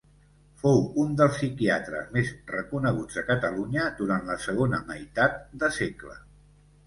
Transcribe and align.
Fou 0.61 0.79
un 1.01 1.11
dels 1.19 1.33
psiquiatres 1.35 2.07
més 2.15 2.31
reconeguts 2.53 3.19
de 3.19 3.25
Catalunya 3.29 3.85
durant 4.01 4.25
la 4.31 4.39
segona 4.49 4.81
meitat 4.89 5.37
de 5.65 5.71
segle. 5.77 6.19